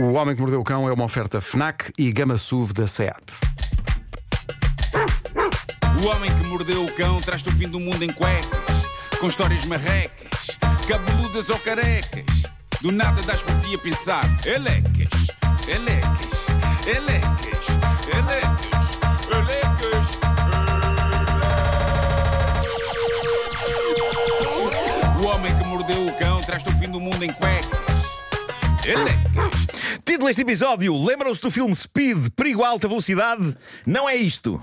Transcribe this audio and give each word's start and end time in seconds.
O 0.00 0.12
Homem 0.12 0.36
que 0.36 0.40
Mordeu 0.40 0.60
o 0.60 0.64
Cão 0.64 0.88
é 0.88 0.92
uma 0.92 1.02
oferta 1.04 1.40
FNAC 1.40 1.92
e 1.98 2.12
Gama 2.12 2.36
SUV 2.36 2.72
da 2.72 2.86
SEAT. 2.86 3.34
O 6.00 6.06
homem 6.06 6.30
que 6.30 6.44
mordeu 6.46 6.84
o 6.84 6.94
cão 6.94 7.20
traz-te 7.20 7.48
o 7.48 7.52
fim 7.52 7.68
do 7.68 7.80
mundo 7.80 8.04
em 8.04 8.12
cuecas, 8.12 8.86
com 9.18 9.26
histórias 9.26 9.64
marrecas, 9.64 10.56
cabeludas 10.86 11.50
ou 11.50 11.58
carecas. 11.58 12.24
Do 12.80 12.92
nada 12.92 13.20
das 13.22 13.42
por 13.42 13.52
ti 13.60 13.74
a 13.74 13.78
pensar, 13.78 14.24
elecas, 14.46 15.10
elecas, 15.66 16.46
elecas, 16.86 17.66
elecas, 18.16 18.98
elecas. 19.32 20.06
O 25.20 25.24
homem 25.24 25.58
que 25.58 25.64
mordeu 25.64 26.06
o 26.06 26.18
cão 26.20 26.40
traz-te 26.44 26.68
o 26.68 26.78
fim 26.78 26.88
do 26.88 27.00
mundo 27.00 27.24
em 27.24 27.32
cuecas. 27.32 27.87
Título 30.04 30.28
deste 30.28 30.42
episódio: 30.42 30.96
Lembram-se 31.04 31.42
do 31.42 31.50
filme 31.50 31.74
Speed, 31.74 32.28
Perigo 32.34 32.62
a 32.62 32.68
Alta 32.68 32.88
Velocidade? 32.88 33.54
Não 33.84 34.08
é 34.08 34.16
isto. 34.16 34.62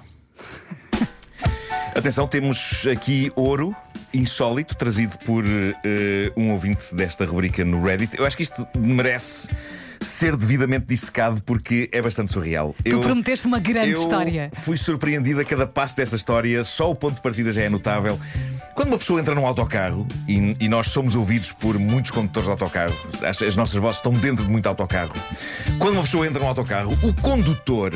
Atenção, 1.96 2.28
temos 2.28 2.88
aqui 2.88 3.32
ouro 3.36 3.76
insólito 4.14 4.76
trazido 4.76 5.18
por 5.20 5.44
eh, 5.46 6.32
um 6.36 6.52
ouvinte 6.52 6.96
desta 6.96 7.26
rubrica 7.26 7.64
no 7.64 7.84
Reddit. 7.84 8.18
Eu 8.18 8.26
acho 8.26 8.36
que 8.36 8.44
isto 8.44 8.68
merece 8.76 9.50
ser 10.06 10.36
devidamente 10.36 10.86
dissecado 10.86 11.42
porque 11.46 11.90
é 11.92 12.02
bastante 12.02 12.32
surreal. 12.32 12.76
Tu 12.84 13.00
prometeste 13.00 13.48
uma 13.48 13.60
grande 13.60 13.92
eu 13.92 14.02
história. 14.02 14.52
Fui 14.64 14.78
surpreendido 14.78 15.40
a 15.40 15.46
cada 15.46 15.68
passo 15.68 15.98
dessa 15.98 16.16
história, 16.16 16.64
só 16.64 16.92
o 16.92 16.96
ponto 16.96 17.16
de 17.16 17.22
partida 17.22 17.52
já 17.52 17.64
é 17.64 17.70
notável. 17.70 18.20
Quando 18.74 18.90
uma 18.90 18.98
pessoa 18.98 19.20
entra 19.20 19.34
num 19.34 19.46
autocarro 19.46 20.08
e, 20.28 20.56
e 20.60 20.70
nós 20.70 20.88
somos 20.88 21.16
ouvidos 21.16 21.52
por 21.52 21.80
muitos 21.80 22.12
condutores 22.12 22.48
de 22.48 22.52
autocarro, 22.52 22.96
as, 23.24 23.42
as 23.42 23.56
nossas 23.56 23.76
vozes 23.80 23.98
estão 23.98 24.12
dentro 24.12 24.46
de 24.46 24.52
muito 24.52 24.68
autocarro. 24.68 25.14
Quando 25.80 25.94
uma 25.94 26.04
pessoa 26.04 26.28
entra 26.28 26.42
num 26.42 26.48
autocarro, 26.48 26.98
o 27.02 27.14
condutor 27.22 27.94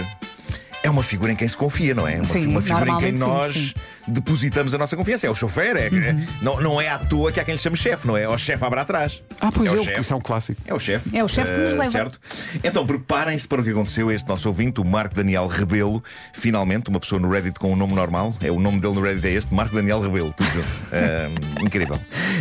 é 0.81 0.90
uma 0.90 1.04
figura 1.04 1.31
em 1.31 1.35
quem 1.35 1.48
se 1.48 1.57
confia, 1.57 1.93
não 1.93 2.07
é? 2.07 2.15
Uma, 2.15 2.26
Sim, 2.26 2.48
uma 2.48 2.62
figura 2.62 2.90
em 2.90 2.98
quem 2.99 3.13
sim, 3.13 3.20
nós 3.20 3.54
sim. 3.54 3.73
depositamos 4.07 4.73
a 4.73 4.77
nossa 4.77 4.95
confiança. 4.95 5.27
É 5.27 5.29
o 5.29 5.35
chofer, 5.35 5.76
é, 5.76 5.87
é- 5.87 6.15
não, 6.41 6.62
não 6.62 6.79
é 6.81 6.87
à 6.90 6.98
toa 6.98 7.31
que 7.31 7.40
há 7.40 7.43
quem 7.43 7.54
lhe 7.54 7.59
chame 7.59 7.76
chefe, 7.76 8.07
não 8.07 8.15
é? 8.15 8.27
O 8.29 8.37
chefe 8.37 8.63
abre 8.63 8.79
atrás. 8.79 9.21
Ah, 9.41 9.51
pois 9.51 9.71
é. 9.71 9.76
é, 9.76 9.79
o 9.79 9.84
chefe. 9.84 9.99
isso 9.99 10.13
é 10.13 10.15
um 10.15 10.21
clássico. 10.21 10.62
É 10.65 10.73
o 10.73 10.79
chefe. 10.79 11.17
É 11.17 11.23
o 11.23 11.27
chefe 11.27 11.51
que 11.51 11.59
nos 11.59 11.71
Eh, 11.71 11.76
leva. 11.76 11.91
Certo? 11.91 12.20
Então 12.63 12.85
preparem-se 12.85 13.45
para 13.48 13.59
o 13.62 13.63
que 13.63 13.71
aconteceu 13.71 14.07
a 14.09 14.13
este 14.13 14.27
nosso 14.29 14.48
ouvinte, 14.48 14.79
o 14.79 14.85
Marco 14.85 15.15
Daniel 15.15 15.48
Rebelo. 15.48 16.01
Finalmente, 16.34 16.89
uma 16.89 16.99
pessoa 16.99 17.20
no 17.20 17.29
Reddit 17.29 17.59
com 17.59 17.73
um 17.73 17.76
nome 17.76 17.93
normal. 17.93 18.34
É 18.41 18.49
o 18.49 18.59
nome 18.59 18.79
dele 18.79 18.93
no 18.95 19.01
Reddit 19.01 19.27
é 19.27 19.32
este, 19.34 19.54
Marco 19.54 19.76
Daniel 19.76 19.99
Rebelo. 20.01 20.34
Tudo 20.34 20.49
junto. 20.49 20.67
Eh, 20.91 21.29
incrível. 21.61 21.99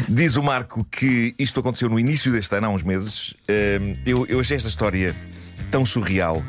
Diz 0.09 0.37
o 0.37 0.43
Marco 0.43 0.85
que 0.85 1.35
isto 1.39 1.61
aconteceu 1.61 1.89
no 1.89 1.99
início 1.99 2.33
deste 2.33 2.55
ano, 2.57 2.69
há 2.69 2.71
uns 2.71 2.83
meses. 2.83 3.35
Eh, 3.49 3.79
eu, 4.07 4.25
eu 4.27 4.41
achei 4.41 4.57
esta 4.57 4.69
história 4.69 5.15
tão 5.71 5.85
surreal. 5.85 6.43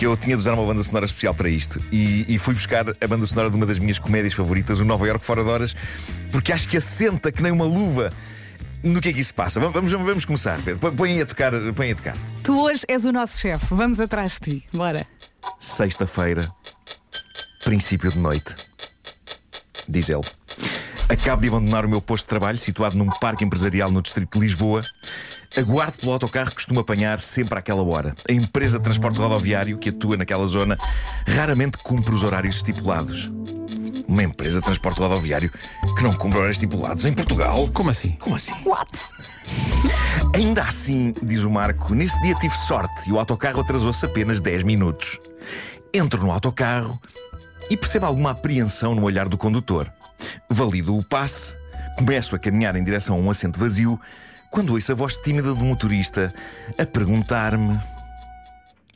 Que 0.00 0.06
eu 0.06 0.16
tinha 0.16 0.34
de 0.34 0.40
usar 0.40 0.54
uma 0.54 0.64
banda 0.64 0.82
sonora 0.82 1.04
especial 1.04 1.34
para 1.34 1.50
isto 1.50 1.78
e, 1.92 2.24
e 2.26 2.38
fui 2.38 2.54
buscar 2.54 2.86
a 2.88 3.06
banda 3.06 3.26
sonora 3.26 3.50
de 3.50 3.56
uma 3.56 3.66
das 3.66 3.78
minhas 3.78 3.98
comédias 3.98 4.32
favoritas, 4.32 4.80
o 4.80 4.84
Nova 4.86 5.06
York 5.06 5.22
Fora 5.22 5.44
de 5.44 5.50
Horas, 5.50 5.76
porque 6.32 6.54
acho 6.54 6.66
que 6.66 6.78
assenta 6.78 7.30
que 7.30 7.42
nem 7.42 7.52
uma 7.52 7.66
luva 7.66 8.10
no 8.82 8.98
que 8.98 9.10
é 9.10 9.12
que 9.12 9.20
isso 9.20 9.34
passa. 9.34 9.60
Vamos, 9.60 9.74
vamos, 9.92 9.92
vamos 10.06 10.24
começar, 10.24 10.58
Pedro. 10.62 10.90
Põe- 10.92 11.20
a 11.20 11.26
tocar. 11.26 11.52
Põe 11.76 11.92
a 11.92 11.94
tocar. 11.94 12.16
Tu 12.42 12.58
hoje 12.58 12.82
és 12.88 13.04
o 13.04 13.12
nosso 13.12 13.38
chefe. 13.38 13.66
Vamos 13.74 14.00
atrás 14.00 14.38
de 14.40 14.52
ti. 14.60 14.64
Bora. 14.72 15.06
Sexta-feira, 15.58 16.50
princípio 17.62 18.10
de 18.10 18.18
noite. 18.18 18.54
Diz 19.86 20.08
ele. 20.08 20.22
Acabo 21.10 21.42
de 21.42 21.48
abandonar 21.48 21.84
o 21.84 21.88
meu 21.90 22.00
posto 22.00 22.24
de 22.24 22.28
trabalho, 22.30 22.56
situado 22.56 22.96
num 22.96 23.10
parque 23.20 23.44
empresarial 23.44 23.90
no 23.90 24.00
distrito 24.00 24.38
de 24.38 24.46
Lisboa. 24.46 24.80
Aguardo 25.56 25.98
pelo 25.98 26.12
autocarro 26.12 26.48
que 26.50 26.54
costumo 26.54 26.80
apanhar 26.80 27.18
sempre 27.18 27.58
àquela 27.58 27.82
hora. 27.82 28.14
A 28.28 28.32
empresa 28.32 28.78
de 28.78 28.84
transporte 28.84 29.18
rodoviário 29.18 29.78
que 29.78 29.88
atua 29.88 30.16
naquela 30.16 30.46
zona 30.46 30.78
raramente 31.26 31.78
cumpre 31.78 32.14
os 32.14 32.22
horários 32.22 32.56
estipulados. 32.56 33.32
Uma 34.06 34.22
empresa 34.22 34.60
de 34.60 34.64
transporte 34.64 35.00
rodoviário 35.00 35.50
que 35.96 36.02
não 36.02 36.12
cumpre 36.12 36.38
horários 36.38 36.56
estipulados 36.56 37.04
em 37.04 37.12
Portugal? 37.12 37.68
Como 37.72 37.90
assim? 37.90 38.12
Como 38.12 38.36
assim? 38.36 38.54
What? 38.64 38.92
Ainda 40.34 40.62
assim, 40.62 41.12
diz 41.20 41.42
o 41.42 41.50
Marco, 41.50 41.94
nesse 41.94 42.20
dia 42.22 42.34
tive 42.36 42.54
sorte 42.54 43.08
e 43.08 43.12
o 43.12 43.18
autocarro 43.18 43.60
atrasou-se 43.60 44.04
apenas 44.04 44.40
10 44.40 44.62
minutos. 44.62 45.18
Entro 45.92 46.22
no 46.22 46.30
autocarro 46.30 47.00
e 47.68 47.76
percebo 47.76 48.06
alguma 48.06 48.30
apreensão 48.30 48.94
no 48.94 49.02
olhar 49.02 49.28
do 49.28 49.36
condutor. 49.36 49.92
Valido 50.48 50.96
o 50.96 51.04
passe, 51.04 51.56
começo 51.96 52.36
a 52.36 52.38
caminhar 52.38 52.76
em 52.76 52.84
direção 52.84 53.16
a 53.16 53.18
um 53.18 53.30
assento 53.30 53.58
vazio, 53.58 54.00
quando 54.50 54.74
ouço 54.74 54.92
a 54.92 54.94
voz 54.94 55.16
tímida 55.16 55.54
do 55.54 55.64
motorista 55.64 56.34
a 56.76 56.84
perguntar-me: 56.84 57.78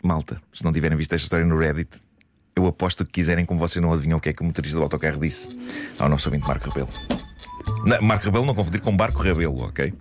Malta, 0.02 0.40
se 0.52 0.64
não 0.64 0.72
tiverem 0.72 0.98
visto 0.98 1.12
esta 1.14 1.24
história 1.24 1.46
no 1.46 1.56
Reddit, 1.56 2.00
eu 2.56 2.66
aposto 2.66 3.04
que 3.04 3.12
quiserem, 3.12 3.46
como 3.46 3.58
vocês 3.58 3.82
não 3.82 3.92
adivinham 3.92 4.18
o 4.18 4.20
que 4.20 4.28
é 4.28 4.32
que 4.32 4.42
o 4.42 4.44
motorista 4.44 4.76
do 4.76 4.82
autocarro 4.82 5.18
disse 5.18 5.56
ao 5.98 6.08
nosso 6.08 6.28
ouvinte 6.28 6.46
Marco 6.46 6.68
Rebelo. 6.68 6.88
Não, 7.84 8.02
Marco 8.02 8.24
Rebelo 8.24 8.44
não 8.44 8.54
confundir 8.54 8.80
com 8.80 8.94
Barco 8.94 9.22
Rebelo, 9.22 9.64
ok? 9.64 9.94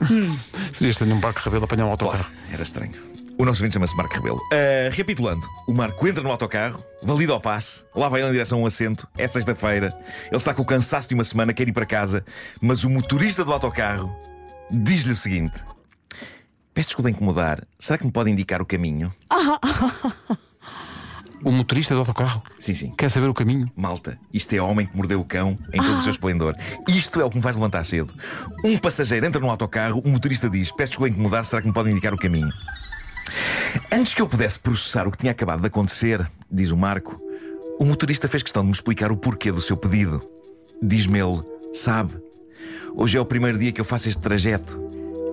Seria 0.73 0.91
estranho 0.91 1.15
um 1.15 1.19
barco 1.19 1.39
rabelo 1.39 1.63
apanhar 1.63 1.85
um 1.85 1.91
autocarro. 1.91 2.23
Claro, 2.23 2.37
era 2.51 2.63
estranho. 2.63 3.13
O 3.37 3.45
nosso 3.45 3.61
ouvinte 3.61 3.73
chama-se 3.73 3.95
Marco 3.95 4.13
Rebelo. 4.13 4.39
Ah, 4.51 4.89
recapitulando, 4.89 5.47
o 5.67 5.73
Marco 5.73 6.07
entra 6.07 6.23
no 6.23 6.29
autocarro, 6.29 6.83
valida 7.01 7.33
o 7.33 7.39
passe, 7.39 7.83
lá 7.95 8.09
vai 8.09 8.21
ele 8.21 8.29
em 8.29 8.33
direção 8.33 8.59
a 8.59 8.61
um 8.63 8.65
assento, 8.65 9.07
é 9.17 9.27
sexta-feira, 9.27 9.93
ele 10.27 10.37
está 10.37 10.53
com 10.53 10.61
o 10.61 10.65
cansaço 10.65 11.09
de 11.09 11.15
uma 11.15 11.23
semana, 11.23 11.53
quer 11.53 11.67
ir 11.67 11.71
para 11.71 11.85
casa, 11.85 12.23
mas 12.61 12.83
o 12.83 12.89
motorista 12.89 13.43
do 13.43 13.51
autocarro 13.51 14.13
diz-lhe 14.73 15.13
o 15.13 15.15
seguinte: 15.15 15.53
Peço 16.73 16.89
desculpa 16.89 17.09
incomodar, 17.09 17.65
será 17.79 17.97
que 17.97 18.05
me 18.05 18.11
pode 18.11 18.31
indicar 18.31 18.61
o 18.61 18.65
caminho? 18.65 19.13
O 21.45 21.51
motorista 21.51 21.93
do 21.93 21.99
autocarro 21.99 22.41
Sim, 22.57 22.73
sim. 22.73 22.93
quer 22.97 23.11
saber 23.11 23.27
o 23.27 23.33
caminho. 23.33 23.69
Malta, 23.75 24.17
isto 24.33 24.53
é 24.53 24.61
homem 24.61 24.85
que 24.85 24.95
mordeu 24.95 25.19
o 25.19 25.25
cão 25.25 25.59
em 25.73 25.77
todo 25.77 25.97
o 25.97 26.01
seu 26.01 26.11
esplendor. 26.11 26.55
Isto 26.87 27.19
é 27.19 27.25
o 27.25 27.29
que 27.29 27.35
me 27.35 27.43
faz 27.43 27.57
levantar 27.57 27.83
cedo. 27.83 28.13
Um 28.63 28.77
passageiro 28.77 29.25
entra 29.25 29.41
no 29.41 29.49
autocarro, 29.49 30.01
o 30.05 30.07
motorista 30.07 30.49
diz: 30.49 30.71
Peço 30.71 30.91
desculpa 30.91 31.09
incomodar, 31.09 31.43
será 31.43 31.61
que 31.61 31.67
me 31.67 31.73
pode 31.73 31.91
indicar 31.91 32.13
o 32.13 32.17
caminho? 32.17 32.49
Antes 33.91 34.13
que 34.13 34.21
eu 34.21 34.29
pudesse 34.29 34.57
processar 34.57 35.05
o 35.05 35.11
que 35.11 35.17
tinha 35.17 35.33
acabado 35.33 35.59
de 35.59 35.67
acontecer, 35.67 36.25
diz 36.49 36.71
o 36.71 36.77
Marco, 36.77 37.21
o 37.77 37.83
motorista 37.83 38.29
fez 38.29 38.41
questão 38.41 38.63
de 38.63 38.67
me 38.67 38.73
explicar 38.73 39.11
o 39.11 39.17
porquê 39.17 39.51
do 39.51 39.59
seu 39.59 39.75
pedido. 39.75 40.25
Diz-me 40.81 41.19
ele: 41.19 41.41
Sabe, 41.73 42.13
hoje 42.95 43.17
é 43.17 43.21
o 43.21 43.25
primeiro 43.25 43.57
dia 43.57 43.71
que 43.71 43.81
eu 43.81 43.85
faço 43.85 44.09
este 44.09 44.21
trajeto 44.21 44.79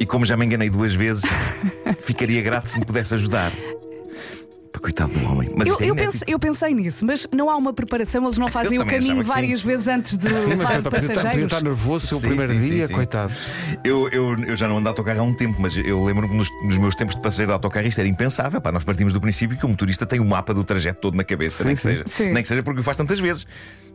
e, 0.01 0.07
como 0.07 0.25
já 0.25 0.37
me 0.37 0.47
enganei 0.47 0.71
duas 0.71 0.95
vezes, 0.95 1.25
ficaria 2.01 2.41
grato 2.43 2.69
se 2.71 2.79
me 2.79 2.85
pudesse 2.85 3.15
ajudar. 3.15 3.53
Coitado 4.81 5.13
do 5.13 5.23
homem. 5.27 5.51
Mas 5.55 5.69
Eu, 5.69 5.77
é 5.79 5.91
eu, 5.91 6.11
eu 6.27 6.39
pensei 6.39 6.73
nisso, 6.73 7.05
mas 7.05 7.27
não 7.31 7.51
há 7.51 7.57
uma 7.57 7.71
preparação, 7.71 8.25
eles 8.25 8.39
não 8.39 8.49
fazem 8.49 8.79
o 8.79 8.87
caminho 8.87 9.23
várias 9.23 9.63
vezes 9.63 9.87
antes 9.87 10.17
de 10.17 10.27
Sim, 10.27 10.55
mas 10.57 10.81
podia 10.81 10.91
passageiros. 10.91 11.43
estar 11.53 11.63
nervoso 11.63 12.07
o 12.07 12.09
seu 12.09 12.19
Sim, 12.19 12.29
primeiro 12.29 12.53
sim, 12.55 12.59
dia, 12.61 12.87
sim. 12.87 12.95
coitado. 12.95 13.31
Eu, 13.85 14.09
eu, 14.09 14.39
eu 14.39 14.57
já 14.57 14.67
não 14.67 14.77
ando 14.77 14.85
de 14.85 14.89
autocarro 14.89 15.21
há 15.21 15.23
um 15.23 15.35
tempo, 15.35 15.61
mas 15.61 15.77
eu 15.77 16.03
lembro-me 16.03 16.35
nos, 16.35 16.49
nos 16.65 16.79
meus 16.79 16.95
tempos 16.95 17.15
de 17.15 17.21
passeio 17.21 17.49
de 17.49 17.53
autocarro 17.53 17.87
isto 17.87 17.99
era 17.99 18.09
impensável. 18.09 18.59
Pá, 18.59 18.73
nós 18.73 18.83
partimos 18.83 19.13
do 19.13 19.21
princípio 19.21 19.59
que 19.59 19.67
o 19.67 19.69
motorista 19.69 20.07
tem 20.07 20.19
o 20.19 20.25
mapa 20.25 20.55
do 20.55 20.65
trajeto 20.65 20.99
todo 20.99 21.15
na 21.15 21.25
cabeça, 21.25 21.59
Sim, 21.59 21.65
nem, 21.69 21.77
que 21.77 21.83
seja, 21.83 22.05
nem 22.33 22.43
que 22.43 22.49
seja 22.49 22.63
porque 22.63 22.81
o 22.81 22.83
faz 22.83 22.97
tantas 22.97 23.21
vezes. 23.21 23.47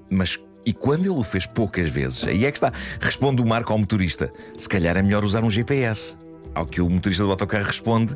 Mas 0.07 0.39
e 0.65 0.73
quando 0.73 1.01
ele 1.01 1.09
o 1.19 1.23
fez 1.23 1.45
poucas 1.45 1.89
vezes, 1.89 2.25
aí 2.25 2.45
é 2.45 2.51
que 2.51 2.57
está. 2.57 2.71
Responde 2.99 3.41
o 3.41 3.45
Marco 3.45 3.71
ao 3.71 3.79
motorista: 3.79 4.31
se 4.57 4.67
calhar 4.67 4.97
é 4.97 5.01
melhor 5.01 5.23
usar 5.23 5.43
um 5.43 5.49
GPS. 5.49 6.15
Ao 6.53 6.65
que 6.65 6.81
o 6.81 6.89
motorista 6.89 7.23
do 7.23 7.31
autocarro 7.31 7.65
responde: 7.65 8.15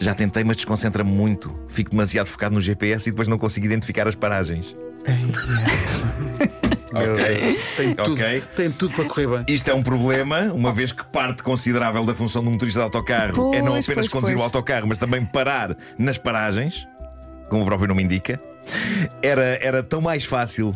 já 0.00 0.14
tentei, 0.14 0.42
mas 0.44 0.56
desconcentra-me 0.56 1.10
muito. 1.10 1.54
Fico 1.68 1.90
demasiado 1.90 2.26
focado 2.26 2.54
no 2.54 2.60
GPS 2.60 3.08
e 3.08 3.12
depois 3.12 3.28
não 3.28 3.38
consigo 3.38 3.66
identificar 3.66 4.08
as 4.08 4.14
paragens. 4.14 4.74
ok, 6.94 7.58
Tem 7.76 7.94
tudo, 7.94 8.12
ok. 8.12 8.42
tem 8.56 8.70
tudo 8.70 8.94
para 8.94 9.04
correr 9.04 9.26
bem. 9.26 9.44
Isto 9.48 9.70
é 9.70 9.74
um 9.74 9.82
problema, 9.82 10.52
uma 10.52 10.72
vez 10.72 10.92
que 10.92 11.04
parte 11.04 11.42
considerável 11.42 12.04
da 12.04 12.14
função 12.14 12.42
do 12.42 12.50
motorista 12.50 12.80
de 12.80 12.84
autocarro 12.84 13.54
é 13.54 13.60
não 13.60 13.72
Pois, 13.72 13.84
apenas 13.84 14.06
pois, 14.06 14.08
conduzir 14.08 14.34
o 14.36 14.38
pois. 14.38 14.46
autocarro, 14.46 14.86
mas 14.88 14.96
também 14.98 15.24
parar 15.24 15.76
nas 15.98 16.16
paragens, 16.18 16.86
como 17.50 17.62
o 17.62 17.66
próprio 17.66 17.88
nome 17.88 18.02
indica. 18.02 18.40
Era, 19.22 19.58
era 19.62 19.82
tão 19.82 20.00
mais 20.00 20.24
fácil 20.24 20.74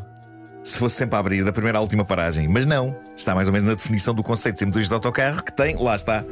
se 0.69 0.79
fosse 0.79 0.97
sempre 0.97 1.17
a 1.17 1.19
abrir 1.19 1.45
da 1.45 1.53
primeira 1.53 1.79
à 1.79 1.81
última 1.81 2.05
paragem, 2.05 2.47
mas 2.47 2.67
não. 2.67 2.95
Está 3.17 3.35
mais 3.35 3.49
ou 3.49 3.53
menos 3.53 3.69
na 3.69 3.75
definição 3.75 4.15
do 4.15 4.23
conceito 4.23 4.59
de 4.59 4.67
motorista 4.67 4.91
de 4.91 4.95
autocarro 4.95 5.43
que 5.43 5.53
tem, 5.53 5.75
lá 5.77 5.97
está, 5.97 6.25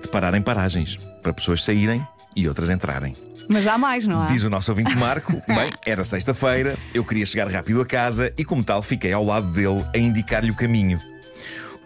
de 0.00 0.08
parar 0.08 0.32
em 0.34 0.42
paragens 0.42 0.96
para 1.22 1.32
pessoas 1.32 1.64
saírem 1.64 2.06
e 2.36 2.48
outras 2.48 2.70
entrarem. 2.70 3.14
Mas 3.48 3.66
há 3.66 3.76
mais, 3.76 4.06
não 4.06 4.22
há? 4.22 4.26
Diz 4.26 4.44
o 4.44 4.50
nosso 4.50 4.70
ouvinte 4.70 4.94
Marco: 4.94 5.32
Bem, 5.48 5.72
era 5.84 6.04
sexta-feira, 6.04 6.78
eu 6.94 7.04
queria 7.04 7.26
chegar 7.26 7.50
rápido 7.50 7.80
a 7.80 7.86
casa 7.86 8.32
e, 8.38 8.44
como 8.44 8.62
tal, 8.62 8.80
fiquei 8.80 9.12
ao 9.12 9.24
lado 9.24 9.48
dele 9.48 9.84
a 9.92 9.98
indicar-lhe 9.98 10.52
o 10.52 10.54
caminho. 10.54 11.00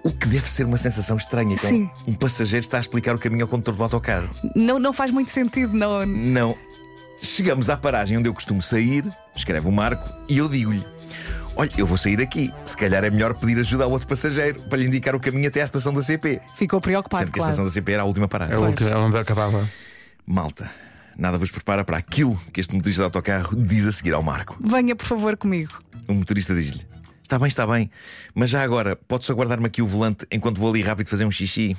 O 0.03 0.13
que 0.13 0.29
deve 0.29 0.49
ser 0.51 0.67
uma 0.67 0.77
sensação 0.77 1.17
estranha 1.17 1.57
quando 1.57 1.73
Sim. 1.73 1.91
um 2.07 2.13
passageiro 2.13 2.63
está 2.63 2.77
a 2.77 2.81
explicar 2.81 3.15
o 3.15 3.19
caminho 3.19 3.45
ao 3.45 3.49
condutor 3.49 3.75
do 3.75 3.83
autocarro. 3.83 4.29
Não, 4.55 4.79
não 4.79 4.93
faz 4.93 5.11
muito 5.11 5.31
sentido, 5.31 5.73
não. 5.73 6.05
Não. 6.05 6.55
Chegamos 7.23 7.71
à 7.71 7.77
paragem 7.79 8.19
onde 8.19 8.29
eu 8.29 8.35
costumo 8.35 8.61
sair, 8.61 9.11
escreve 9.35 9.67
o 9.67 9.73
Marco, 9.73 10.07
e 10.29 10.37
eu 10.37 10.51
digo-lhe: 10.51 10.85
Olha, 11.57 11.71
eu 11.79 11.87
vou 11.87 11.97
sair 11.97 12.21
aqui. 12.21 12.53
Se 12.65 12.77
calhar 12.77 13.05
é 13.05 13.11
melhor 13.11 13.35
pedir 13.35 13.59
ajuda 13.59 13.85
ao 13.85 13.91
outro 13.91 14.09
passageiro 14.09 14.61
para 14.63 14.79
lhe 14.79 14.87
indicar 14.87 15.15
o 15.15 15.21
caminho 15.21 15.47
até 15.49 15.61
à 15.61 15.65
estação 15.65 15.93
da 15.93 16.03
CP. 16.03 16.41
Ficou 16.57 16.81
preocupado, 16.81 17.23
Sendo 17.23 17.33
que 17.33 17.39
a 17.39 17.43
claro. 17.43 17.51
estação 17.51 17.65
da 17.65 17.71
CP 17.71 17.93
era 17.93 18.03
a 18.03 18.05
última 18.07 18.25
É 18.27 18.29
paragem. 18.29 18.57
o 18.57 18.67
último, 18.67 18.89
é 18.89 18.97
onde 18.97 19.17
acabava. 19.17 19.69
Malta, 20.27 20.69
nada 21.17 21.39
vos 21.39 21.51
prepara 21.53 21.85
para 21.85 21.97
aquilo 21.97 22.41
que 22.53 22.61
este 22.61 22.75
motorista 22.75 23.03
de 23.03 23.05
autocarro 23.05 23.55
diz 23.55 23.87
a 23.87 23.93
seguir 23.93 24.15
ao 24.15 24.23
Marco. 24.23 24.57
Venha, 24.65 24.97
por 24.97 25.07
favor, 25.07 25.37
comigo. 25.37 25.79
O 26.09 26.15
motorista 26.15 26.55
diz-lhe: 26.55 26.83
Está 27.23 27.39
bem, 27.39 27.47
está 27.49 27.67
bem, 27.67 27.91
mas 28.35 28.51
já 28.51 28.63
agora, 28.63 28.97
podes 28.97 29.31
aguardar-me 29.31 29.67
aqui 29.67 29.81
o 29.81 29.87
volante 29.87 30.27
enquanto 30.33 30.59
vou 30.59 30.71
ali 30.71 30.83
rápido 30.83 31.09
fazer 31.09 31.25
um 31.25 31.31
xixi? 31.31 31.77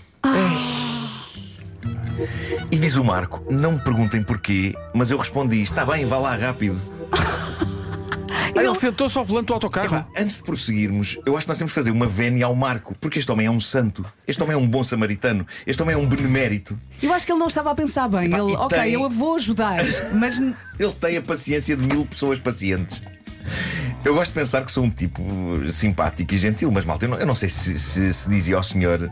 E 2.71 2.77
diz 2.77 2.95
o 2.95 3.03
Marco: 3.03 3.43
Não 3.51 3.73
me 3.73 3.79
perguntem 3.83 4.23
porquê, 4.23 4.73
mas 4.93 5.11
eu 5.11 5.17
respondi: 5.17 5.61
Está 5.61 5.83
bem, 5.85 6.05
vá 6.05 6.17
lá 6.17 6.35
rápido. 6.35 6.79
Ah, 8.55 8.63
ele 8.63 8.75
sentou-se 8.75 9.17
ao 9.17 9.25
volante 9.25 9.47
do 9.47 9.53
autocarro. 9.53 9.87
Epá, 9.97 10.07
antes 10.17 10.37
de 10.37 10.43
prosseguirmos, 10.43 11.17
eu 11.25 11.35
acho 11.35 11.45
que 11.45 11.49
nós 11.49 11.57
temos 11.57 11.71
que 11.73 11.75
fazer 11.75 11.91
uma 11.91 12.07
vénia 12.07 12.45
ao 12.45 12.55
Marco, 12.55 12.95
porque 13.01 13.19
este 13.19 13.31
homem 13.31 13.47
é 13.47 13.51
um 13.51 13.59
santo, 13.59 14.05
este 14.27 14.41
homem 14.41 14.55
é 14.55 14.57
um 14.57 14.67
bom 14.67 14.83
samaritano, 14.83 15.45
este 15.67 15.81
homem 15.81 15.93
é 15.95 15.97
um 15.97 16.07
benemérito. 16.07 16.79
Eu 17.01 17.13
acho 17.13 17.25
que 17.25 17.31
ele 17.31 17.39
não 17.39 17.47
estava 17.47 17.71
a 17.71 17.75
pensar 17.75 18.07
bem. 18.07 18.27
Epá, 18.27 18.37
ele, 18.39 18.53
ok, 18.55 18.79
tem- 18.79 18.93
eu 18.93 19.09
vou 19.09 19.35
ajudar, 19.35 19.79
mas 20.13 20.39
Ele 20.79 20.93
tem 20.99 21.17
a 21.17 21.21
paciência 21.21 21.75
de 21.75 21.85
mil 21.85 22.05
pessoas 22.05 22.39
pacientes. 22.39 23.01
Eu 24.03 24.13
gosto 24.13 24.31
de 24.31 24.39
pensar 24.39 24.63
que 24.63 24.71
sou 24.71 24.83
um 24.83 24.89
tipo 24.89 25.23
simpático 25.71 26.33
e 26.33 26.37
gentil, 26.37 26.71
mas 26.71 26.85
malta, 26.85 27.05
eu 27.05 27.09
não, 27.09 27.17
eu 27.17 27.25
não 27.25 27.35
sei 27.35 27.49
se, 27.49 27.77
se, 27.79 28.13
se 28.13 28.29
dizia 28.29 28.55
ao 28.55 28.63
senhor. 28.63 29.09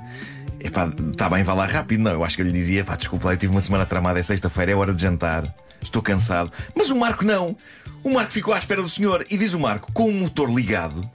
Epá, 0.60 0.92
está 1.12 1.28
bem, 1.30 1.44
vá 1.44 1.54
lá 1.54 1.66
rápido. 1.66 2.01
Não, 2.01 2.12
eu 2.12 2.24
acho 2.24 2.36
que 2.36 2.42
eu 2.42 2.46
lhe 2.46 2.51
dizia: 2.51 2.84
pá, 2.84 2.96
desculpa 2.96 3.28
lá, 3.28 3.34
eu 3.34 3.38
tive 3.38 3.51
uma 3.51 3.60
semana 3.62 3.86
tramada, 3.86 4.19
é 4.19 4.24
sexta-feira, 4.24 4.72
é 4.72 4.75
hora 4.75 4.94
de 4.94 5.01
jantar, 5.01 5.44
estou 5.88 6.01
cansado. 6.01 6.51
Mas 6.75 6.89
o 6.89 6.95
Marco 6.95 7.25
não. 7.25 7.56
O 8.03 8.09
Marco 8.09 8.31
ficou 8.31 8.53
à 8.53 8.57
espera 8.57 8.81
do 8.81 8.89
senhor 8.89 9.25
e 9.30 9.38
diz 9.38 9.53
o 9.53 9.59
Marco, 9.59 9.91
com 9.94 10.09
o 10.09 10.13
motor 10.13 10.50
ligado, 10.53 11.09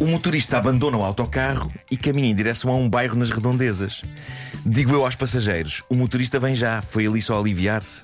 o 0.00 0.06
motorista 0.06 0.56
abandona 0.56 0.96
o 0.96 1.04
autocarro 1.04 1.70
e 1.90 1.96
caminha 1.96 2.30
em 2.30 2.34
direção 2.34 2.70
a 2.70 2.74
um 2.74 2.88
bairro 2.88 3.16
nas 3.16 3.30
redondezas. 3.30 4.02
Digo 4.64 4.92
eu 4.92 5.04
aos 5.04 5.14
passageiros: 5.14 5.82
o 5.90 5.94
motorista 5.94 6.40
vem 6.40 6.54
já, 6.54 6.80
foi 6.80 7.06
ali 7.06 7.20
só 7.20 7.38
aliviar-se. 7.38 8.02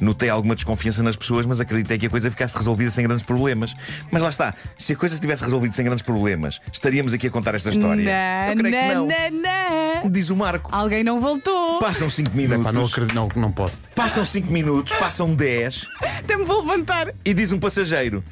Notei 0.00 0.28
alguma 0.28 0.54
desconfiança 0.54 1.02
nas 1.02 1.16
pessoas, 1.16 1.46
mas 1.46 1.60
acreditei 1.60 1.98
que 1.98 2.06
a 2.06 2.10
coisa 2.10 2.30
ficasse 2.30 2.56
resolvida 2.56 2.90
sem 2.90 3.04
grandes 3.04 3.24
problemas. 3.24 3.74
Mas 4.10 4.22
lá 4.22 4.28
está, 4.28 4.54
se 4.76 4.92
a 4.92 4.96
coisa 4.96 5.14
se 5.14 5.20
tivesse 5.20 5.42
resolvido 5.42 5.74
sem 5.74 5.84
grandes 5.84 6.02
problemas, 6.02 6.60
estaríamos 6.70 7.14
aqui 7.14 7.28
a 7.28 7.30
contar 7.30 7.54
esta 7.54 7.70
história. 7.70 8.02
Eu 8.50 8.56
não, 8.56 8.62
creio 8.62 8.76
que 8.76 8.94
não, 8.94 9.06
não. 9.06 9.30
não, 9.30 10.02
não. 10.04 10.10
Diz 10.10 10.28
o 10.28 10.36
Marco. 10.36 10.68
Alguém 10.72 11.02
não 11.02 11.20
voltou. 11.20 11.63
Passam 11.84 12.08
5 12.08 12.34
minutos. 12.34 12.62
Epá, 12.62 12.72
não 12.72 12.86
acredito, 12.86 13.14
não, 13.14 13.28
não 13.36 13.52
pode. 13.52 13.74
Passam 13.94 14.24
5 14.24 14.50
minutos, 14.50 14.94
passam 14.94 15.34
10 15.34 15.86
Até 16.18 16.34
me 16.34 16.42
vou 16.42 16.62
levantar. 16.62 17.12
e 17.22 17.34
diz 17.34 17.52
um 17.52 17.58
passageiro: 17.58 18.24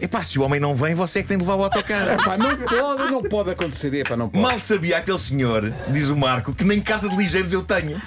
Epá, 0.00 0.24
se 0.24 0.36
o 0.36 0.42
homem 0.42 0.58
não 0.58 0.74
vem, 0.74 0.94
você 0.94 1.20
é 1.20 1.22
que 1.22 1.28
tem 1.28 1.38
de 1.38 1.44
levar 1.44 1.54
o 1.54 1.62
autocarro. 1.62 2.10
Epá, 2.10 2.36
não 2.36 2.56
pode, 2.56 3.12
não 3.12 3.22
pode 3.22 3.50
acontecer. 3.50 3.94
Epá, 3.94 4.16
não 4.16 4.28
pode. 4.28 4.42
Mal 4.42 4.58
sabia 4.58 4.98
aquele 4.98 5.18
senhor, 5.20 5.72
diz 5.92 6.10
o 6.10 6.16
Marco, 6.16 6.52
que 6.52 6.64
nem 6.64 6.80
carta 6.80 7.08
de 7.08 7.14
ligeiros 7.14 7.52
eu 7.52 7.62
tenho. 7.62 8.02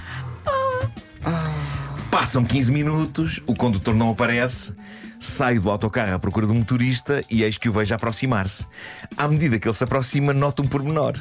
Passam 2.11 2.43
15 2.43 2.69
minutos, 2.73 3.41
o 3.47 3.55
condutor 3.55 3.95
não 3.95 4.11
aparece. 4.11 4.75
Saio 5.21 5.61
do 5.61 5.71
autocarro 5.71 6.15
à 6.15 6.19
procura 6.19 6.45
do 6.45 6.53
motorista 6.53 7.23
e 7.29 7.43
eis 7.43 7.57
que 7.57 7.69
o 7.69 7.71
vejo 7.71 7.95
aproximar-se. 7.95 8.67
À 9.15 9.25
medida 9.25 9.57
que 9.57 9.69
ele 9.69 9.75
se 9.75 9.85
aproxima, 9.85 10.33
noto 10.33 10.61
um 10.61 10.67
pormenor. 10.67 11.13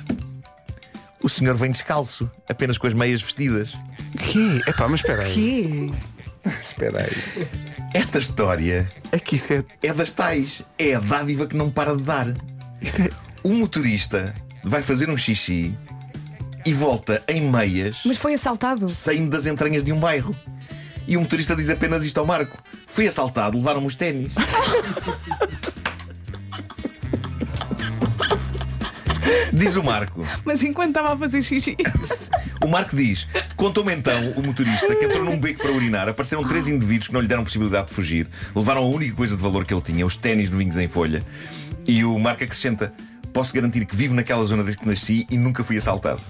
O 1.22 1.28
senhor 1.28 1.54
vem 1.54 1.70
descalço, 1.70 2.30
apenas 2.48 2.78
com 2.78 2.86
as 2.86 2.94
meias 2.94 3.20
vestidas. 3.20 3.74
Que? 4.18 4.62
Epá, 4.66 4.88
mas 4.88 5.00
espera 5.00 5.22
aí. 5.22 5.32
Que? 5.32 5.92
Espera 6.68 7.00
aí. 7.04 7.46
Esta 7.92 8.18
história 8.18 8.90
Aqui 9.12 9.36
isso 9.36 9.52
é. 9.52 9.64
é 9.82 9.92
das 9.92 10.12
tais. 10.12 10.62
É 10.78 10.94
a 10.94 11.00
dádiva 11.00 11.46
que 11.46 11.56
não 11.56 11.70
para 11.70 11.96
de 11.96 12.02
dar. 12.02 12.28
Isto 12.80 13.02
é. 13.02 13.10
O 13.42 13.52
motorista 13.52 14.34
vai 14.64 14.82
fazer 14.82 15.10
um 15.10 15.16
xixi 15.16 15.74
e 16.64 16.72
volta 16.72 17.22
em 17.28 17.50
meias. 17.50 18.02
Mas 18.04 18.16
foi 18.16 18.34
assaltado. 18.34 18.88
saindo 18.88 19.30
das 19.30 19.46
entranhas 19.46 19.82
de 19.82 19.92
um 19.92 19.98
bairro. 19.98 20.34
E 21.06 21.16
o 21.16 21.20
motorista 21.20 21.56
diz 21.56 21.68
apenas 21.70 22.04
isto 22.04 22.18
ao 22.18 22.26
Marco: 22.26 22.56
Fui 22.86 23.08
assaltado, 23.08 23.58
levaram-me 23.58 23.86
os 23.86 23.96
ténis. 23.96 24.32
diz 29.52 29.76
o 29.76 29.82
Marco. 29.82 30.26
Mas 30.44 30.62
enquanto 30.62 30.90
estava 30.90 31.14
a 31.14 31.18
fazer 31.18 31.42
xixi. 31.42 31.76
O 32.62 32.68
Marco 32.68 32.94
diz: 32.94 33.26
Contou-me 33.56 33.94
então 33.94 34.32
o 34.32 34.42
motorista 34.42 34.94
que 34.94 35.06
entrou 35.06 35.24
num 35.24 35.40
beco 35.40 35.62
para 35.62 35.72
urinar. 35.72 36.08
Apareceram 36.08 36.44
três 36.44 36.68
indivíduos 36.68 37.08
que 37.08 37.14
não 37.14 37.20
lhe 37.20 37.26
deram 37.26 37.42
possibilidade 37.42 37.88
de 37.88 37.94
fugir. 37.94 38.28
Levaram 38.54 38.82
a 38.82 38.86
única 38.86 39.14
coisa 39.14 39.34
de 39.34 39.42
valor 39.42 39.64
que 39.64 39.72
ele 39.72 39.80
tinha, 39.80 40.04
os 40.04 40.14
ténis 40.14 40.50
novinhos 40.50 40.76
em 40.76 40.86
folha. 40.86 41.22
E 41.88 42.04
o 42.04 42.18
Marco 42.18 42.44
acrescenta: 42.44 42.92
Posso 43.32 43.54
garantir 43.54 43.86
que 43.86 43.96
vivo 43.96 44.14
naquela 44.14 44.44
zona 44.44 44.62
desde 44.62 44.80
que 44.80 44.86
nasci 44.86 45.26
e 45.30 45.38
nunca 45.38 45.64
fui 45.64 45.78
assaltado. 45.78 46.20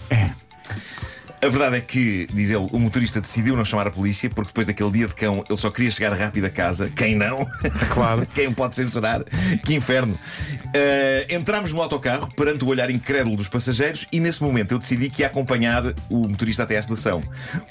A 1.42 1.48
verdade 1.48 1.76
é 1.76 1.80
que, 1.80 2.28
diz 2.34 2.50
ele, 2.50 2.68
o 2.70 2.78
motorista 2.78 3.18
decidiu 3.18 3.56
não 3.56 3.64
chamar 3.64 3.86
a 3.86 3.90
polícia 3.90 4.28
porque 4.28 4.48
depois 4.48 4.66
daquele 4.66 4.90
dia 4.90 5.08
de 5.08 5.14
cão 5.14 5.42
ele 5.48 5.56
só 5.56 5.70
queria 5.70 5.90
chegar 5.90 6.12
rápido 6.12 6.44
a 6.44 6.50
casa. 6.50 6.90
Quem 6.94 7.16
não? 7.16 7.46
Claro. 7.90 8.26
Quem 8.26 8.46
o 8.46 8.52
pode 8.52 8.74
censurar? 8.74 9.24
Que 9.64 9.74
inferno. 9.74 10.14
Uh, 10.14 11.34
entramos 11.34 11.72
no 11.72 11.80
autocarro 11.80 12.28
perante 12.34 12.62
o 12.62 12.68
olhar 12.68 12.90
incrédulo 12.90 13.36
dos 13.36 13.48
passageiros 13.48 14.06
e 14.12 14.20
nesse 14.20 14.42
momento 14.42 14.72
eu 14.72 14.78
decidi 14.78 15.08
que 15.08 15.22
ia 15.22 15.26
acompanhar 15.26 15.94
o 16.10 16.28
motorista 16.28 16.64
até 16.64 16.76
à 16.76 16.80
estação. 16.80 17.22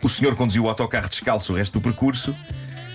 O 0.02 0.10
senhor 0.10 0.36
conduziu 0.36 0.64
o 0.64 0.70
autocarro 0.70 1.08
descalço 1.08 1.54
o 1.54 1.56
resto 1.56 1.74
do 1.74 1.82
percurso. 1.82 2.36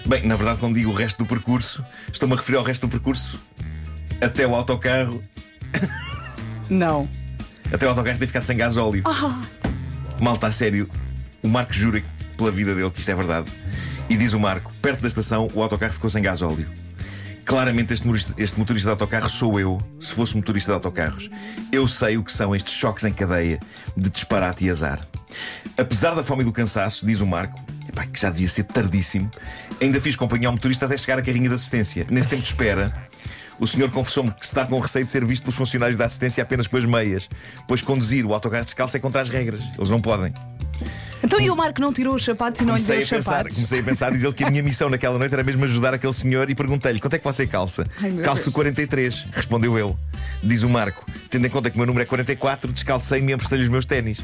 Bem, 0.06 0.26
na 0.26 0.36
verdade, 0.36 0.58
quando 0.58 0.74
digo 0.74 0.90
o 0.90 0.94
resto 0.94 1.22
do 1.22 1.26
percurso, 1.26 1.82
estou-me 2.12 2.34
a 2.34 2.36
referir 2.36 2.58
ao 2.58 2.64
resto 2.64 2.86
do 2.86 2.90
percurso 2.90 3.40
até 4.20 4.46
o 4.46 4.54
autocarro. 4.54 5.22
Não. 6.68 7.08
Até 7.72 7.86
o 7.86 7.90
autocarro 7.90 8.18
ter 8.18 8.26
ficado 8.26 8.44
sem 8.44 8.56
gás 8.56 8.76
óleo. 8.76 9.02
Malta, 10.20 10.46
a 10.46 10.52
sério, 10.52 10.88
o 11.43 11.49
Marco 11.49 11.72
jura 11.72 12.02
pela 12.37 12.50
vida 12.50 12.75
dele 12.75 12.90
que 12.90 13.00
isto 13.00 13.11
é 13.11 13.14
verdade. 13.14 13.50
E 14.08 14.16
diz 14.16 14.32
o 14.32 14.40
Marco: 14.40 14.72
perto 14.81 15.00
da 15.00 15.08
estação, 15.08 15.49
o 15.55 15.62
autocarro 15.62 15.93
ficou 15.93 16.08
sem 16.11 16.22
gás 16.22 16.43
óleo. 16.43 16.66
Claramente, 17.44 17.93
este 17.93 18.06
motorista, 18.06 18.34
este 18.38 18.58
motorista 18.58 18.88
de 18.88 18.93
autocarro 18.93 19.28
sou 19.28 19.61
eu, 19.61 19.82
se 20.00 20.12
fosse 20.12 20.34
motorista 20.34 20.72
de 20.72 20.76
autocarros. 20.76 21.28
Eu 21.70 21.87
sei 21.87 22.16
o 22.16 22.25
que 22.25 22.32
são 22.32 22.55
estes 22.55 22.72
choques 22.72 23.05
em 23.05 23.12
cadeia 23.12 23.58
de 23.96 24.08
disparate 24.08 24.64
e 24.64 24.70
azar. 24.70 25.06
Apesar 25.76 26.14
da 26.14 26.25
fome 26.25 26.43
e 26.43 26.44
do 26.44 26.52
cansaço, 26.52 27.05
diz 27.05 27.20
o 27.20 27.26
Marco, 27.26 27.60
epá, 27.87 28.06
que 28.06 28.19
já 28.19 28.31
devia 28.31 28.49
ser 28.49 28.64
tardíssimo, 28.64 29.31
ainda 29.81 30.00
fiz 30.00 30.17
companhia 30.17 30.49
ao 30.49 30.52
motorista 30.52 30.87
até 30.87 30.96
chegar 30.96 31.19
à 31.19 31.22
carrinha 31.22 31.49
de 31.49 31.55
assistência. 31.55 32.06
Nesse 32.08 32.31
tempo 32.31 32.43
de 32.43 32.49
espera, 32.49 32.96
o 33.58 33.66
senhor 33.66 33.90
confessou-me 33.90 34.30
que 34.32 34.44
está 34.44 34.64
com 34.64 34.78
receio 34.78 35.04
de 35.04 35.10
ser 35.10 35.24
visto 35.24 35.44
pelos 35.44 35.54
funcionários 35.56 35.96
da 35.96 36.04
assistência 36.06 36.42
apenas 36.42 36.66
com 36.66 36.76
as 36.76 36.84
meias, 36.84 37.28
pois 37.68 37.82
conduzir 37.82 38.26
o 38.26 38.34
autocarro 38.34 38.64
descalço 38.64 38.96
é 38.96 39.00
contra 39.00 39.20
as 39.20 39.28
regras. 39.28 39.60
Eles 39.76 39.90
não 39.90 40.00
podem. 40.00 40.32
Então 41.22 41.40
e 41.40 41.50
o 41.50 41.56
Marco 41.56 41.80
não 41.80 41.90
tirou 41.90 42.14
os 42.14 42.22
sapatos 42.24 42.60
e 42.60 42.64
não 42.66 42.76
lhe 42.76 42.82
deu 42.82 42.94
Comecei 42.96 43.02
os 43.02 43.12
a, 43.12 43.16
pensar, 43.16 43.30
sapatos? 43.30 43.54
comecei 43.56 43.80
a 43.80 43.82
pensar, 43.82 44.12
diz 44.12 44.24
ele 44.24 44.32
que 44.34 44.44
a 44.44 44.50
minha 44.50 44.62
missão 44.62 44.90
naquela 44.90 45.18
noite 45.18 45.32
era 45.32 45.42
mesmo 45.42 45.64
ajudar 45.64 45.94
aquele 45.94 46.12
senhor 46.12 46.50
e 46.50 46.55
perguntei-lhe 46.55 47.00
quanto 47.00 47.14
é 47.14 47.19
que 47.19 47.24
você 47.24 47.46
calça? 47.46 47.86
Ai, 48.02 48.12
Calço 48.22 48.44
Deus. 48.44 48.55
43, 48.55 49.26
respondeu 49.32 49.79
ele. 49.79 49.96
Diz 50.43 50.62
o 50.64 50.69
Marco, 50.69 51.06
tendo 51.31 51.46
em 51.46 51.50
conta 51.50 51.70
que 51.70 51.76
o 51.76 51.79
meu 51.79 51.86
número 51.86 52.02
é 52.02 52.06
44, 52.06 52.70
descalcei-me 52.72 53.32
e 53.32 53.34
emprestei-lhe 53.34 53.64
os 53.64 53.70
meus 53.70 53.86
ténis. 53.86 54.22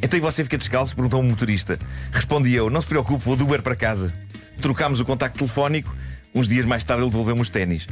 Então 0.00 0.16
e 0.16 0.20
você 0.22 0.42
fica 0.42 0.56
descalço? 0.56 0.94
perguntou 0.94 1.20
o 1.20 1.22
motorista. 1.22 1.78
Respondi 2.10 2.54
eu, 2.54 2.70
não 2.70 2.80
se 2.80 2.86
preocupe, 2.86 3.22
vou 3.22 3.36
do 3.36 3.44
Uber 3.44 3.60
para 3.62 3.76
casa. 3.76 4.14
Trocámos 4.60 5.00
o 5.00 5.04
contacto 5.04 5.36
telefónico. 5.38 5.94
Uns 6.34 6.48
dias 6.48 6.64
mais 6.64 6.84
tarde 6.84 7.02
ele 7.02 7.10
devolveu-me 7.10 7.40
os 7.40 7.50
ténis. 7.50 7.86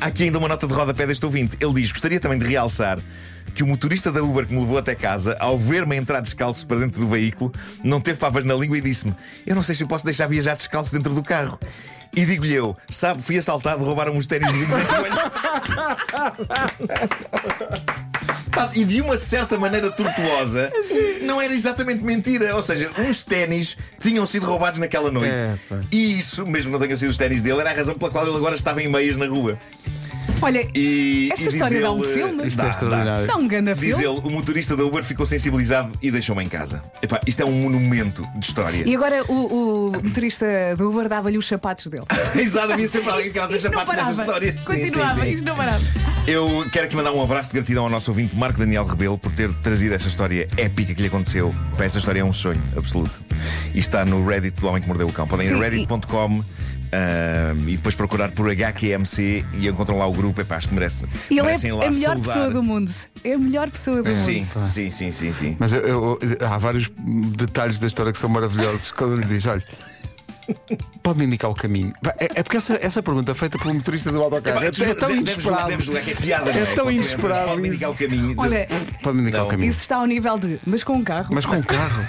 Há 0.00 0.06
aqui 0.06 0.24
ainda 0.24 0.38
uma 0.38 0.48
nota 0.48 0.66
de 0.66 0.74
rodapé 0.74 1.06
deste 1.06 1.24
ouvinte. 1.24 1.56
Ele 1.60 1.74
diz: 1.74 1.90
Gostaria 1.90 2.20
também 2.20 2.38
de 2.38 2.46
realçar 2.46 2.98
que 3.54 3.62
o 3.62 3.66
motorista 3.66 4.12
da 4.12 4.22
Uber 4.22 4.46
que 4.46 4.54
me 4.54 4.60
levou 4.60 4.78
até 4.78 4.94
casa, 4.94 5.36
ao 5.40 5.58
ver-me 5.58 5.96
entrar 5.96 6.20
descalço 6.20 6.66
para 6.66 6.78
dentro 6.78 7.00
do 7.00 7.08
veículo, 7.08 7.52
não 7.82 8.00
teve 8.00 8.18
papas 8.18 8.44
na 8.44 8.54
língua 8.54 8.78
e 8.78 8.80
disse-me: 8.80 9.14
Eu 9.46 9.56
não 9.56 9.62
sei 9.62 9.74
se 9.74 9.82
eu 9.82 9.88
posso 9.88 10.04
deixar 10.04 10.26
viajar 10.26 10.54
descalço 10.54 10.92
dentro 10.92 11.14
do 11.14 11.22
carro. 11.22 11.58
E 12.14 12.24
digo-lhe 12.24 12.54
eu: 12.54 12.76
Sabe, 12.88 13.22
fui 13.22 13.38
assaltado, 13.38 13.84
roubaram-me 13.84 14.18
os 14.18 14.26
ténis 14.26 14.50
vinhos 14.50 14.68
em 18.04 18.07
Pá, 18.58 18.70
E 18.74 18.84
de 18.84 19.00
uma 19.00 19.16
certa 19.16 19.56
maneira 19.56 19.90
tortuosa, 19.90 20.72
não 21.22 21.40
era 21.40 21.52
exatamente 21.52 22.02
mentira. 22.02 22.54
Ou 22.56 22.62
seja, 22.62 22.90
uns 22.98 23.22
ténis 23.22 23.76
tinham 24.00 24.26
sido 24.26 24.46
roubados 24.46 24.80
naquela 24.80 25.10
noite. 25.10 25.32
É, 25.32 25.56
e 25.92 26.18
isso, 26.18 26.46
mesmo 26.46 26.70
que 26.70 26.72
não 26.72 26.80
tenham 26.80 26.96
sido 26.96 27.10
os 27.10 27.18
ténis 27.18 27.40
dele, 27.42 27.60
era 27.60 27.70
a 27.70 27.74
razão 27.74 27.94
pela 27.94 28.10
qual 28.10 28.26
ele 28.26 28.36
agora 28.36 28.54
estava 28.54 28.82
em 28.82 28.88
meias 28.88 29.16
na 29.16 29.26
rua. 29.26 29.58
Olha, 30.40 30.66
E, 30.74 31.28
Esta 31.32 31.44
e 31.44 31.46
diz 31.46 31.54
história 31.54 31.80
dá 31.80 31.92
um 31.92 32.04
ele, 32.04 32.12
filme? 32.12 32.46
Isto 32.46 32.62
é 32.62 32.68
extraordinário. 32.68 33.26
dá 33.26 33.36
um 33.36 33.48
Diz 33.48 33.80
filme. 33.80 34.04
ele, 34.04 34.20
o 34.26 34.30
motorista 34.30 34.76
da 34.76 34.84
Uber 34.84 35.02
ficou 35.02 35.26
sensibilizado 35.26 35.90
e 36.00 36.10
deixou-me 36.10 36.44
em 36.44 36.48
casa. 36.48 36.82
Epá, 37.02 37.20
isto 37.26 37.42
é 37.42 37.44
um 37.46 37.52
monumento 37.52 38.26
de 38.36 38.46
história. 38.46 38.82
E 38.86 38.94
agora 38.94 39.24
o, 39.28 39.88
o 39.88 39.92
motorista 40.02 40.46
do 40.76 40.90
Uber 40.90 41.08
dava-lhe 41.08 41.36
os 41.38 41.46
sapatos 41.46 41.86
dele. 41.86 42.04
Exato, 42.38 42.72
havia 42.72 42.86
sempre 42.86 43.10
alguém 43.10 43.32
que 43.32 43.38
isto 43.38 43.52
não 43.52 43.60
sapatos 43.60 43.94
nessa 43.94 44.14
parava. 44.14 44.22
história. 44.22 44.54
Sim, 44.58 44.64
Continuava, 44.64 45.14
sim, 45.14 45.20
sim. 45.22 45.30
isto 45.32 45.44
não 45.44 45.56
parava. 45.56 45.84
Eu 46.26 46.66
quero 46.72 46.86
aqui 46.86 46.94
mandar 46.96 47.12
um 47.12 47.22
abraço 47.22 47.50
de 47.50 47.54
gratidão 47.56 47.84
ao 47.84 47.90
nosso 47.90 48.10
ouvinte 48.10 48.36
Marco 48.36 48.58
Daniel 48.58 48.84
Rebelo 48.84 49.18
por 49.18 49.32
ter 49.32 49.52
trazido 49.54 49.94
esta 49.94 50.08
história 50.08 50.48
épica 50.56 50.94
que 50.94 51.00
lhe 51.00 51.08
aconteceu. 51.08 51.52
Pá, 51.76 51.84
esta 51.84 51.98
história 51.98 52.20
é 52.20 52.24
um 52.24 52.32
sonho 52.34 52.62
absoluto. 52.76 53.10
E 53.74 53.78
está 53.78 54.04
no 54.04 54.26
Reddit 54.26 54.60
do 54.60 54.66
Homem 54.66 54.80
que 54.82 54.88
Mordeu 54.88 55.08
o 55.08 55.12
Cão. 55.12 55.26
Podem 55.26 55.48
ir 55.48 55.54
a 55.54 55.58
reddit.com 55.58 56.44
e 57.66 57.76
depois 57.76 57.94
procurar 57.94 58.30
por 58.32 58.50
HQMC 58.50 59.44
e 59.54 59.68
encontram 59.68 59.98
lá 59.98 60.06
o 60.06 60.12
grupo. 60.12 60.40
Epá, 60.40 60.56
acho 60.56 60.68
que 60.68 60.74
merece, 60.74 61.06
E 61.30 61.34
ele 61.38 61.42
merecem 61.42 61.70
é 61.70 61.74
lá 61.74 61.86
a 61.86 61.90
melhor 61.90 62.14
saudar. 62.16 62.32
pessoa 62.34 62.50
do 62.50 62.62
mundo. 62.62 62.90
É 63.24 63.32
a 63.32 63.38
melhor 63.38 63.70
pessoa 63.70 64.02
do 64.02 64.12
Sim, 64.12 64.46
mundo. 64.54 64.70
sim, 64.72 64.90
sim, 64.90 65.12
sim, 65.12 65.32
sim. 65.32 65.56
Mas 65.58 65.72
eu- 65.72 65.80
eu- 65.82 66.18
há 66.48 66.58
vários 66.58 66.90
detalhes 67.36 67.78
da 67.78 67.86
história 67.86 68.12
que 68.12 68.18
são 68.18 68.28
maravilhosos. 68.30 68.90
Quando 68.92 69.14
ele 69.14 69.24
diz: 69.26 69.44
olha, 69.46 69.62
Pode-me 71.02 71.26
indicar 71.26 71.50
o 71.50 71.54
caminho? 71.54 71.92
É, 72.18 72.28
é 72.36 72.42
porque 72.42 72.56
essa, 72.56 72.78
essa 72.80 73.02
pergunta 73.02 73.34
feita 73.34 73.58
pelo 73.58 73.74
motorista 73.74 74.10
do 74.10 74.22
autocarro 74.22 74.62
é, 74.62 74.66
é 74.68 74.94
tão 74.94 75.14
inesperado. 75.14 75.68
Deves 75.68 75.88
é 75.88 76.10
é 76.10 76.14
piada, 76.14 76.52
não 76.52 76.60
É 76.60 76.66
tão 76.74 76.90
inesperado 76.90 77.48
Pode-me 77.48 77.68
indicar 77.68 77.90
o 77.90 77.94
caminho. 77.94 78.34
Olha, 78.36 78.68
Pode-me 79.02 79.22
indicar 79.22 79.40
Não. 79.40 79.48
o 79.48 79.50
caminho. 79.50 79.70
isso 79.70 79.80
está 79.80 79.96
ao 79.96 80.06
nível 80.06 80.38
de. 80.38 80.58
Mas 80.66 80.82
com 80.84 80.94
um 80.94 81.04
carro. 81.04 81.34
Mas 81.34 81.44
com 81.46 81.56
um 81.56 81.62
carro. 81.62 82.02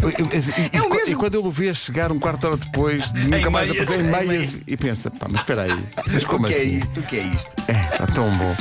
E, 0.00 0.76
É 0.76 0.82
o 0.82 0.88
mesmo. 0.88 1.08
e 1.12 1.16
quando 1.16 1.34
eu 1.34 1.44
o 1.44 1.50
vi 1.50 1.68
a 1.68 1.74
chegar 1.74 2.12
um 2.12 2.18
quarto 2.18 2.40
de 2.40 2.46
hora 2.46 2.56
depois, 2.56 3.12
de 3.12 3.26
nunca 3.28 3.50
mais 3.50 3.70
meias, 3.70 3.88
aparecer 3.88 4.04
em 4.04 4.08
em 4.08 4.28
meias, 4.28 4.58
e 4.66 4.76
pensa, 4.76 5.10
pá, 5.10 5.26
mas 5.28 5.40
espera 5.40 5.62
aí, 5.62 5.84
mas 6.06 6.24
como 6.24 6.46
o 6.46 6.48
que 6.48 6.54
é 6.54 6.58
assim? 6.58 6.78
O 6.96 7.02
que 7.02 7.16
é 7.18 7.22
isto? 7.24 7.59
É, 8.00 8.04
está 8.04 8.06
tão 8.06 8.30
bom. 8.36 8.56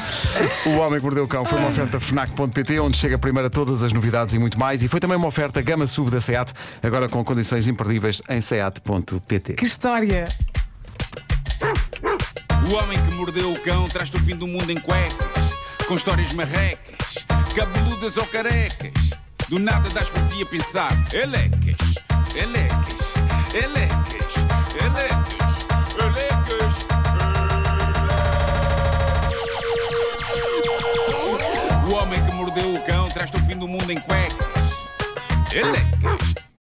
O 0.66 0.78
Homem 0.80 1.00
que 1.00 1.06
Mordeu 1.06 1.24
o 1.24 1.28
Cão 1.28 1.46
foi 1.46 1.58
uma 1.58 1.70
oferta 1.70 2.00
FNAC.pt, 2.00 2.80
onde 2.80 2.98
chega 2.98 3.18
primeiro 3.18 3.48
a 3.48 3.50
todas 3.50 3.84
as 3.84 3.94
novidades 3.94 4.34
e 4.36 4.40
muito 4.40 4.60
mais. 4.60 4.84
E 4.84 4.88
foi 4.88 5.00
também 5.00 5.18
uma 5.18 5.28
oferta 5.28 5.62
Gama 5.62 5.88
SUV 5.88 6.12
da 6.12 6.22
SEAT, 6.22 6.52
agora 6.84 7.08
com 7.08 7.24
condições 7.24 7.68
imperdíveis 7.68 8.22
em 8.30 8.42
SEAT.pt. 8.42 9.54
Que 9.54 9.66
história! 9.66 10.28
O 12.68 12.74
homem 12.74 13.00
que 13.04 13.12
mordeu 13.16 13.52
o 13.52 13.60
cão 13.64 13.88
traz-te 13.90 14.18
o 14.18 14.20
fim 14.20 14.36
do 14.36 14.46
mundo 14.46 14.70
em 14.72 14.78
cuecas, 14.78 15.56
com 15.88 15.96
histórias 15.96 16.32
marrecas, 16.34 17.26
cabeludas 17.56 18.18
ou 18.18 18.26
carecas. 18.28 18.92
Do 19.48 19.58
nada 19.58 19.90
das 19.90 20.10
por 20.10 20.22
ti 20.28 20.44
a 20.44 20.46
pensar, 20.46 20.92
elecas, 21.12 21.96
elecas, 22.36 23.16
elecas, 23.56 24.36
elecas, 24.76 25.66
elecas. 26.06 26.90
O 26.96 26.99
mordeu 33.20 33.38
o 33.38 33.46
fim 33.46 33.58
do 33.58 33.68
mundo 33.68 33.92
em 33.92 34.00
cuecas, 34.00 34.48
elecas, 35.52 36.36